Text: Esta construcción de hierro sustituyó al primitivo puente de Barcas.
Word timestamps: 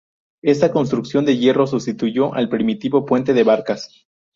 Esta 0.41 0.71
construcción 0.71 1.25
de 1.25 1.37
hierro 1.37 1.67
sustituyó 1.67 2.33
al 2.33 2.49
primitivo 2.49 3.05
puente 3.05 3.35
de 3.35 3.43
Barcas. 3.43 4.07